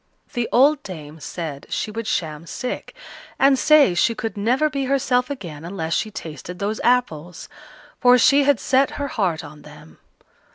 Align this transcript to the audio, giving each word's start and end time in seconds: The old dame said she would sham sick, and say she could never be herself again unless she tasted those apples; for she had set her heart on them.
The 0.33 0.49
old 0.51 0.81
dame 0.81 1.19
said 1.19 1.67
she 1.69 1.91
would 1.91 2.07
sham 2.07 2.47
sick, 2.47 2.95
and 3.37 3.59
say 3.59 3.93
she 3.93 4.15
could 4.15 4.35
never 4.35 4.67
be 4.67 4.85
herself 4.85 5.29
again 5.29 5.63
unless 5.63 5.93
she 5.93 6.09
tasted 6.09 6.57
those 6.57 6.79
apples; 6.83 7.47
for 7.99 8.17
she 8.17 8.43
had 8.43 8.59
set 8.59 8.89
her 8.97 9.09
heart 9.09 9.43
on 9.43 9.61
them. 9.61 9.99